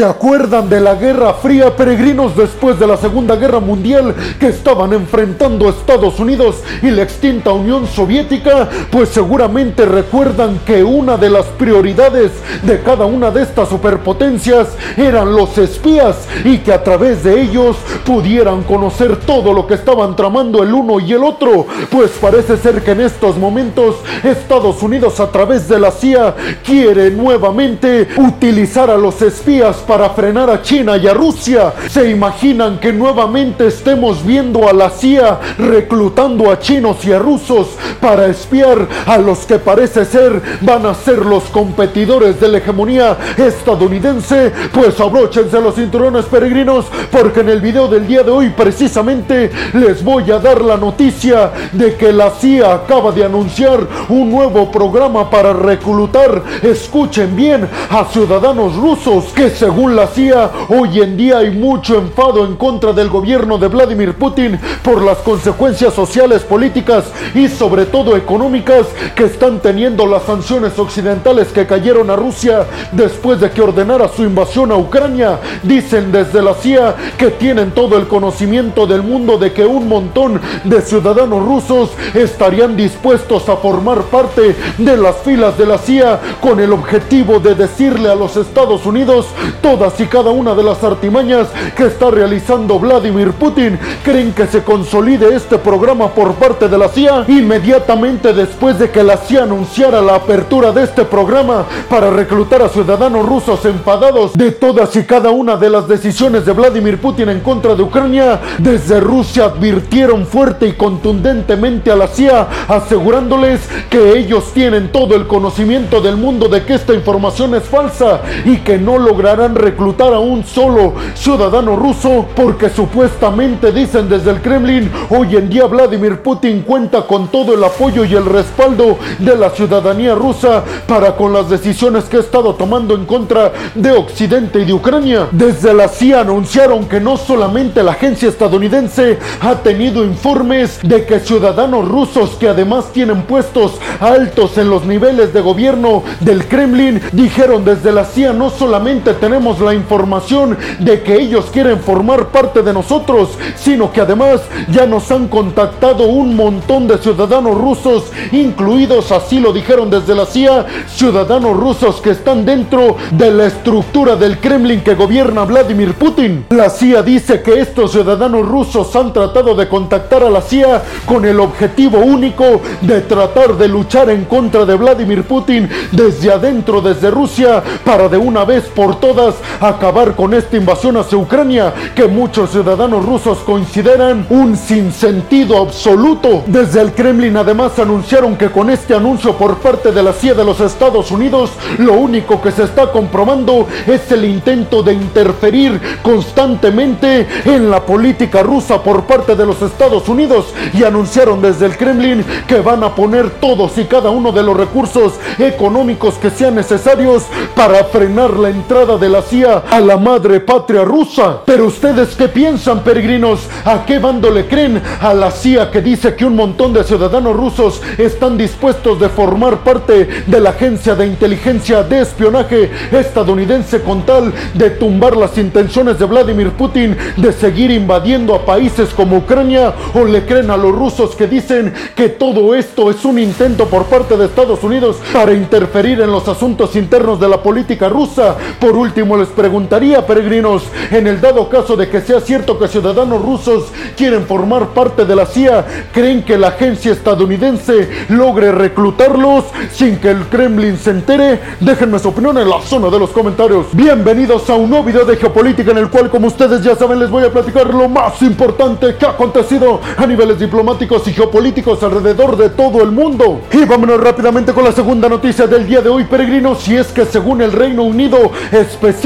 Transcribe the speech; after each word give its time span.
¿Se 0.00 0.06
acuerdan 0.06 0.70
de 0.70 0.80
la 0.80 0.94
Guerra 0.94 1.34
Fría, 1.34 1.76
peregrinos, 1.76 2.34
después 2.34 2.80
de 2.80 2.86
la 2.86 2.96
Segunda 2.96 3.36
Guerra 3.36 3.60
Mundial 3.60 4.14
que 4.38 4.46
estaban 4.46 4.94
enfrentando 4.94 5.68
Estados 5.68 6.18
Unidos 6.18 6.62
y 6.80 6.88
la 6.88 7.02
extinta 7.02 7.52
Unión 7.52 7.86
Soviética? 7.86 8.66
Pues 8.90 9.10
seguramente 9.10 9.84
recuerdan 9.84 10.58
que 10.64 10.82
una 10.82 11.18
de 11.18 11.28
las 11.28 11.44
prioridades 11.44 12.32
de 12.62 12.80
cada 12.80 13.04
una 13.04 13.30
de 13.30 13.42
estas 13.42 13.68
superpotencias 13.68 14.68
eran 14.96 15.36
los 15.36 15.58
espías 15.58 16.26
y 16.46 16.56
que 16.60 16.72
a 16.72 16.82
través 16.82 17.22
de 17.22 17.38
ellos 17.38 17.76
pudieran 18.06 18.62
conocer 18.62 19.16
todo 19.16 19.52
lo 19.52 19.66
que 19.66 19.74
estaban 19.74 20.16
tramando 20.16 20.62
el 20.62 20.72
uno 20.72 20.98
y 20.98 21.12
el 21.12 21.22
otro. 21.22 21.66
Pues 21.90 22.12
parece 22.12 22.56
ser 22.56 22.82
que 22.82 22.92
en 22.92 23.02
estos 23.02 23.36
momentos 23.36 23.96
Estados 24.24 24.82
Unidos 24.82 25.20
a 25.20 25.30
través 25.30 25.68
de 25.68 25.78
la 25.78 25.90
CIA 25.90 26.34
quiere 26.64 27.10
nuevamente 27.10 28.08
utilizar 28.16 28.88
a 28.88 28.96
los 28.96 29.20
espías 29.20 29.76
para 29.90 30.10
frenar 30.10 30.48
a 30.48 30.62
China 30.62 30.96
y 30.96 31.08
a 31.08 31.14
Rusia. 31.14 31.74
¿Se 31.88 32.08
imaginan 32.08 32.78
que 32.78 32.92
nuevamente 32.92 33.66
estemos 33.66 34.24
viendo 34.24 34.68
a 34.68 34.72
la 34.72 34.88
CIA 34.88 35.40
reclutando 35.58 36.48
a 36.48 36.60
chinos 36.60 37.04
y 37.04 37.12
a 37.12 37.18
rusos 37.18 37.70
para 38.00 38.28
espiar 38.28 38.86
a 39.04 39.18
los 39.18 39.40
que 39.40 39.58
parece 39.58 40.04
ser 40.04 40.40
van 40.60 40.86
a 40.86 40.94
ser 40.94 41.26
los 41.26 41.42
competidores 41.46 42.38
de 42.38 42.46
la 42.46 42.58
hegemonía 42.58 43.16
estadounidense? 43.36 44.52
Pues 44.72 45.00
abróchense 45.00 45.60
los 45.60 45.74
cinturones 45.74 46.26
peregrinos 46.26 46.86
porque 47.10 47.40
en 47.40 47.48
el 47.48 47.60
video 47.60 47.88
del 47.88 48.06
día 48.06 48.22
de 48.22 48.30
hoy 48.30 48.50
precisamente 48.50 49.50
les 49.72 50.04
voy 50.04 50.30
a 50.30 50.38
dar 50.38 50.62
la 50.62 50.76
noticia 50.76 51.50
de 51.72 51.96
que 51.96 52.12
la 52.12 52.30
CIA 52.30 52.74
acaba 52.74 53.10
de 53.10 53.24
anunciar 53.24 53.80
un 54.08 54.30
nuevo 54.30 54.70
programa 54.70 55.28
para 55.28 55.52
reclutar, 55.52 56.44
escuchen 56.62 57.34
bien, 57.34 57.68
a 57.90 58.04
ciudadanos 58.04 58.76
rusos 58.76 59.24
que 59.34 59.50
según 59.50 59.79
la 59.88 60.06
CIA 60.08 60.50
hoy 60.68 61.00
en 61.00 61.16
día 61.16 61.38
hay 61.38 61.50
mucho 61.50 61.96
enfado 61.96 62.44
en 62.44 62.56
contra 62.56 62.92
del 62.92 63.08
gobierno 63.08 63.56
de 63.56 63.68
Vladimir 63.68 64.14
Putin 64.14 64.58
por 64.82 65.02
las 65.02 65.18
consecuencias 65.18 65.94
sociales, 65.94 66.42
políticas 66.42 67.04
y 67.34 67.48
sobre 67.48 67.86
todo 67.86 68.16
económicas 68.16 68.86
que 69.14 69.24
están 69.24 69.60
teniendo 69.60 70.06
las 70.06 70.24
sanciones 70.24 70.78
occidentales 70.78 71.48
que 71.48 71.66
cayeron 71.66 72.10
a 72.10 72.16
Rusia 72.16 72.66
después 72.92 73.40
de 73.40 73.50
que 73.50 73.62
ordenara 73.62 74.08
su 74.08 74.22
invasión 74.22 74.70
a 74.70 74.76
Ucrania. 74.76 75.38
Dicen 75.62 76.12
desde 76.12 76.42
la 76.42 76.54
CIA 76.54 76.94
que 77.16 77.28
tienen 77.30 77.70
todo 77.70 77.96
el 77.96 78.06
conocimiento 78.06 78.86
del 78.86 79.02
mundo 79.02 79.38
de 79.38 79.52
que 79.52 79.64
un 79.64 79.88
montón 79.88 80.40
de 80.64 80.82
ciudadanos 80.82 81.44
rusos 81.44 81.90
estarían 82.14 82.76
dispuestos 82.76 83.48
a 83.48 83.56
formar 83.56 84.02
parte 84.02 84.54
de 84.78 84.96
las 84.96 85.16
filas 85.18 85.56
de 85.56 85.66
la 85.66 85.78
CIA 85.78 86.20
con 86.40 86.60
el 86.60 86.72
objetivo 86.72 87.38
de 87.40 87.54
decirle 87.54 88.10
a 88.10 88.14
los 88.14 88.36
Estados 88.36 88.84
Unidos 88.84 89.26
todas 89.62 89.98
y 90.00 90.06
cada 90.06 90.30
una 90.30 90.54
de 90.54 90.62
las 90.62 90.82
artimañas 90.82 91.48
que 91.76 91.84
está 91.86 92.10
realizando 92.10 92.78
Vladimir 92.78 93.32
Putin. 93.32 93.78
¿Creen 94.04 94.32
que 94.32 94.46
se 94.46 94.62
consolide 94.62 95.34
este 95.34 95.58
programa 95.58 96.08
por 96.08 96.34
parte 96.34 96.68
de 96.68 96.78
la 96.78 96.88
CIA? 96.88 97.24
Inmediatamente 97.28 98.32
después 98.32 98.78
de 98.78 98.90
que 98.90 99.02
la 99.02 99.16
CIA 99.16 99.44
anunciara 99.44 100.00
la 100.00 100.16
apertura 100.16 100.72
de 100.72 100.84
este 100.84 101.04
programa 101.04 101.64
para 101.88 102.10
reclutar 102.10 102.62
a 102.62 102.68
ciudadanos 102.68 103.26
rusos 103.26 103.64
enfadados 103.64 104.32
de 104.34 104.52
todas 104.52 104.94
y 104.96 105.04
cada 105.04 105.30
una 105.30 105.56
de 105.56 105.70
las 105.70 105.88
decisiones 105.88 106.44
de 106.44 106.52
Vladimir 106.52 107.00
Putin 107.00 107.28
en 107.28 107.40
contra 107.40 107.74
de 107.74 107.82
Ucrania, 107.82 108.40
desde 108.58 109.00
Rusia 109.00 109.46
advirtieron 109.46 110.26
fuerte 110.26 110.66
y 110.68 110.72
contundentemente 110.72 111.90
a 111.90 111.96
la 111.96 112.08
CIA 112.08 112.48
asegurándoles 112.68 113.60
que 113.88 114.18
ellos 114.18 114.52
tienen 114.52 114.92
todo 114.92 115.14
el 115.16 115.26
conocimiento 115.26 116.00
del 116.00 116.16
mundo 116.16 116.48
de 116.48 116.64
que 116.64 116.74
esta 116.74 116.94
información 116.94 117.54
es 117.54 117.64
falsa 117.64 118.20
y 118.44 118.58
que 118.58 118.78
no 118.78 118.98
lograrán 118.98 119.49
reclutar 119.54 120.12
a 120.12 120.18
un 120.18 120.44
solo 120.44 120.94
ciudadano 121.14 121.76
ruso 121.76 122.26
porque 122.34 122.70
supuestamente 122.70 123.72
dicen 123.72 124.08
desde 124.08 124.30
el 124.30 124.40
Kremlin 124.40 124.90
hoy 125.10 125.36
en 125.36 125.48
día 125.48 125.66
Vladimir 125.66 126.22
Putin 126.22 126.62
cuenta 126.62 127.02
con 127.02 127.28
todo 127.28 127.54
el 127.54 127.64
apoyo 127.64 128.04
y 128.04 128.14
el 128.14 128.24
respaldo 128.24 128.98
de 129.18 129.36
la 129.36 129.50
ciudadanía 129.50 130.14
rusa 130.14 130.62
para 130.86 131.16
con 131.16 131.32
las 131.32 131.48
decisiones 131.48 132.04
que 132.04 132.18
ha 132.18 132.20
estado 132.20 132.54
tomando 132.54 132.94
en 132.94 133.06
contra 133.06 133.52
de 133.74 133.92
Occidente 133.92 134.60
y 134.60 134.64
de 134.64 134.72
Ucrania. 134.72 135.28
Desde 135.32 135.74
la 135.74 135.88
CIA 135.88 136.20
anunciaron 136.20 136.86
que 136.86 137.00
no 137.00 137.16
solamente 137.16 137.82
la 137.82 137.92
agencia 137.92 138.28
estadounidense 138.28 139.18
ha 139.40 139.56
tenido 139.56 140.04
informes 140.04 140.80
de 140.82 141.04
que 141.04 141.20
ciudadanos 141.20 141.88
rusos 141.88 142.30
que 142.30 142.48
además 142.48 142.92
tienen 142.92 143.22
puestos 143.22 143.72
altos 144.00 144.58
en 144.58 144.70
los 144.70 144.84
niveles 144.84 145.32
de 145.32 145.40
gobierno 145.40 146.02
del 146.20 146.46
Kremlin 146.46 147.00
dijeron 147.12 147.64
desde 147.64 147.92
la 147.92 148.04
CIA 148.04 148.32
no 148.32 148.50
solamente 148.50 149.14
tenemos 149.14 149.39
la 149.40 149.72
información 149.72 150.58
de 150.80 151.02
que 151.02 151.14
ellos 151.14 151.46
quieren 151.50 151.80
formar 151.80 152.26
parte 152.26 152.62
de 152.62 152.74
nosotros, 152.74 153.30
sino 153.56 153.90
que 153.90 154.02
además 154.02 154.42
ya 154.68 154.84
nos 154.84 155.10
han 155.10 155.28
contactado 155.28 156.04
un 156.04 156.36
montón 156.36 156.86
de 156.86 156.98
ciudadanos 156.98 157.56
rusos, 157.56 158.12
incluidos, 158.32 159.10
así 159.10 159.40
lo 159.40 159.54
dijeron 159.54 159.88
desde 159.88 160.14
la 160.14 160.26
CIA, 160.26 160.66
ciudadanos 160.88 161.56
rusos 161.56 162.02
que 162.02 162.10
están 162.10 162.44
dentro 162.44 162.96
de 163.12 163.30
la 163.30 163.46
estructura 163.46 164.14
del 164.14 164.38
Kremlin 164.38 164.82
que 164.82 164.94
gobierna 164.94 165.44
Vladimir 165.44 165.94
Putin. 165.94 166.44
La 166.50 166.68
CIA 166.68 167.02
dice 167.02 167.40
que 167.40 167.60
estos 167.60 167.92
ciudadanos 167.92 168.46
rusos 168.46 168.94
han 168.94 169.10
tratado 169.14 169.54
de 169.54 169.68
contactar 169.68 170.22
a 170.22 170.30
la 170.30 170.42
CIA 170.42 170.82
con 171.06 171.24
el 171.24 171.40
objetivo 171.40 171.98
único 171.98 172.60
de 172.82 173.00
tratar 173.00 173.56
de 173.56 173.68
luchar 173.68 174.10
en 174.10 174.26
contra 174.26 174.66
de 174.66 174.74
Vladimir 174.74 175.24
Putin 175.24 175.66
desde 175.92 176.30
adentro, 176.30 176.82
desde 176.82 177.10
Rusia, 177.10 177.62
para 177.84 178.08
de 178.08 178.18
una 178.18 178.44
vez 178.44 178.64
por 178.64 179.00
todas 179.00 179.29
acabar 179.60 180.14
con 180.14 180.34
esta 180.34 180.56
invasión 180.56 180.96
hacia 180.96 181.18
Ucrania 181.18 181.72
que 181.94 182.06
muchos 182.06 182.50
ciudadanos 182.50 183.04
rusos 183.04 183.38
consideran 183.38 184.26
un 184.30 184.56
sinsentido 184.56 185.58
absoluto. 185.58 186.42
Desde 186.46 186.80
el 186.80 186.92
Kremlin 186.92 187.36
además 187.36 187.78
anunciaron 187.78 188.36
que 188.36 188.50
con 188.50 188.70
este 188.70 188.94
anuncio 188.94 189.34
por 189.36 189.58
parte 189.58 189.92
de 189.92 190.02
la 190.02 190.12
CIA 190.12 190.34
de 190.34 190.44
los 190.44 190.60
Estados 190.60 191.10
Unidos, 191.10 191.50
lo 191.78 191.94
único 191.94 192.40
que 192.40 192.52
se 192.52 192.64
está 192.64 192.90
comprobando 192.90 193.66
es 193.86 194.10
el 194.12 194.24
intento 194.24 194.82
de 194.82 194.94
interferir 194.94 195.80
constantemente 196.02 197.26
en 197.44 197.70
la 197.70 197.84
política 197.84 198.42
rusa 198.42 198.82
por 198.82 199.04
parte 199.04 199.34
de 199.34 199.46
los 199.46 199.60
Estados 199.62 200.08
Unidos 200.08 200.46
y 200.72 200.84
anunciaron 200.84 201.40
desde 201.40 201.66
el 201.66 201.76
Kremlin 201.76 202.24
que 202.46 202.60
van 202.60 202.82
a 202.84 202.94
poner 202.94 203.30
todos 203.30 203.76
y 203.78 203.84
cada 203.84 204.10
uno 204.10 204.32
de 204.32 204.42
los 204.42 204.56
recursos 204.56 205.14
económicos 205.38 206.14
que 206.14 206.30
sean 206.30 206.54
necesarios 206.54 207.24
para 207.54 207.84
frenar 207.84 208.34
la 208.34 208.50
entrada 208.50 208.96
de 208.96 209.08
la 209.08 209.19
CIA 209.22 209.64
a 209.70 209.80
la 209.80 209.96
madre 209.96 210.40
patria 210.40 210.84
rusa. 210.84 211.40
Pero 211.44 211.66
ustedes 211.66 212.14
qué 212.16 212.28
piensan, 212.28 212.80
peregrinos? 212.80 213.48
¿A 213.64 213.84
qué 213.84 213.98
bando 213.98 214.30
le 214.30 214.46
creen? 214.46 214.82
A 215.00 215.14
la 215.14 215.30
CIA 215.30 215.70
que 215.70 215.80
dice 215.80 216.14
que 216.14 216.24
un 216.24 216.36
montón 216.36 216.72
de 216.72 216.84
ciudadanos 216.84 217.36
rusos 217.36 217.80
están 217.98 218.36
dispuestos 218.36 218.98
de 219.00 219.08
formar 219.08 219.58
parte 219.58 220.08
de 220.26 220.40
la 220.40 220.50
agencia 220.50 220.94
de 220.94 221.06
inteligencia 221.06 221.82
de 221.82 222.02
espionaje 222.02 222.70
estadounidense 222.92 223.82
con 223.82 224.02
tal 224.02 224.32
de 224.54 224.70
tumbar 224.70 225.16
las 225.16 225.36
intenciones 225.38 225.98
de 225.98 226.04
Vladimir 226.06 226.50
Putin 226.50 226.96
de 227.16 227.32
seguir 227.32 227.70
invadiendo 227.70 228.34
a 228.34 228.44
países 228.44 228.90
como 228.90 229.18
Ucrania 229.18 229.74
o 229.94 230.04
le 230.04 230.24
creen 230.24 230.50
a 230.50 230.56
los 230.56 230.74
rusos 230.74 231.14
que 231.14 231.26
dicen 231.26 231.72
que 231.94 232.08
todo 232.08 232.54
esto 232.54 232.90
es 232.90 233.04
un 233.04 233.18
intento 233.18 233.66
por 233.66 233.84
parte 233.84 234.16
de 234.16 234.26
Estados 234.26 234.62
Unidos 234.62 234.96
para 235.12 235.32
interferir 235.32 236.00
en 236.00 236.10
los 236.10 236.28
asuntos 236.28 236.76
internos 236.76 237.20
de 237.20 237.28
la 237.28 237.42
política 237.42 237.88
rusa. 237.88 238.36
Por 238.58 238.76
último, 238.76 239.09
les 239.16 239.28
preguntaría, 239.28 240.06
peregrinos, 240.06 240.62
en 240.90 241.06
el 241.06 241.20
dado 241.20 241.48
caso 241.48 241.76
de 241.76 241.88
que 241.88 242.00
sea 242.00 242.20
cierto 242.20 242.58
que 242.58 242.68
ciudadanos 242.68 243.22
rusos 243.22 243.64
quieren 243.96 244.26
formar 244.26 244.68
parte 244.68 245.04
de 245.04 245.16
la 245.16 245.26
CIA, 245.26 245.88
¿creen 245.92 246.22
que 246.22 246.38
la 246.38 246.48
agencia 246.48 246.92
estadounidense 246.92 247.88
logre 248.10 248.52
reclutarlos 248.52 249.44
sin 249.72 249.98
que 249.98 250.10
el 250.10 250.26
Kremlin 250.26 250.78
se 250.78 250.90
entere? 250.90 251.40
Déjenme 251.60 251.98
su 251.98 252.08
opinión 252.08 252.38
en 252.38 252.48
la 252.48 252.60
zona 252.60 252.90
de 252.90 252.98
los 252.98 253.10
comentarios. 253.10 253.66
Bienvenidos 253.72 254.48
a 254.50 254.54
un 254.54 254.70
nuevo 254.70 254.84
video 254.84 255.04
de 255.04 255.16
geopolítica 255.16 255.72
en 255.72 255.78
el 255.78 255.90
cual, 255.90 256.10
como 256.10 256.28
ustedes 256.28 256.62
ya 256.62 256.76
saben, 256.76 257.00
les 257.00 257.10
voy 257.10 257.24
a 257.24 257.32
platicar 257.32 257.72
lo 257.72 257.88
más 257.88 258.20
importante 258.22 258.96
que 258.96 259.06
ha 259.06 259.10
acontecido 259.10 259.80
a 259.96 260.06
niveles 260.06 260.38
diplomáticos 260.38 261.06
y 261.08 261.12
geopolíticos 261.12 261.82
alrededor 261.82 262.36
de 262.36 262.50
todo 262.50 262.82
el 262.82 262.92
mundo. 262.92 263.40
Y 263.52 263.64
vámonos 263.64 264.00
rápidamente 264.00 264.52
con 264.52 264.64
la 264.64 264.72
segunda 264.72 265.08
noticia 265.08 265.46
del 265.46 265.66
día 265.66 265.80
de 265.80 265.88
hoy, 265.88 266.04
peregrinos, 266.04 266.66
y 266.68 266.76
es 266.76 266.88
que 266.88 267.04
según 267.06 267.42
el 267.42 267.52
Reino 267.52 267.82
Unido, 267.82 268.30
específicamente 268.52 268.99